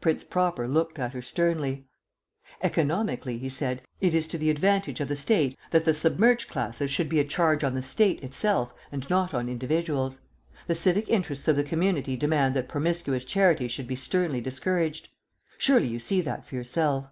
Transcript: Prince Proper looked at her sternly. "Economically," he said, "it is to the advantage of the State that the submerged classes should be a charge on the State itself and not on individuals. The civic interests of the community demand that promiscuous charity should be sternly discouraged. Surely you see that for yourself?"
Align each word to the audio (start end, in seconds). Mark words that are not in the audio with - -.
Prince 0.00 0.22
Proper 0.22 0.68
looked 0.68 1.00
at 1.00 1.14
her 1.14 1.20
sternly. 1.20 1.88
"Economically," 2.62 3.38
he 3.38 3.48
said, 3.48 3.82
"it 4.00 4.14
is 4.14 4.28
to 4.28 4.38
the 4.38 4.48
advantage 4.48 5.00
of 5.00 5.08
the 5.08 5.16
State 5.16 5.58
that 5.72 5.84
the 5.84 5.92
submerged 5.92 6.48
classes 6.48 6.92
should 6.92 7.08
be 7.08 7.18
a 7.18 7.24
charge 7.24 7.64
on 7.64 7.74
the 7.74 7.82
State 7.82 8.22
itself 8.22 8.72
and 8.92 9.10
not 9.10 9.34
on 9.34 9.48
individuals. 9.48 10.20
The 10.68 10.76
civic 10.76 11.08
interests 11.08 11.48
of 11.48 11.56
the 11.56 11.64
community 11.64 12.16
demand 12.16 12.54
that 12.54 12.68
promiscuous 12.68 13.24
charity 13.24 13.66
should 13.66 13.88
be 13.88 13.96
sternly 13.96 14.40
discouraged. 14.40 15.08
Surely 15.58 15.88
you 15.88 15.98
see 15.98 16.20
that 16.20 16.46
for 16.46 16.54
yourself?" 16.54 17.06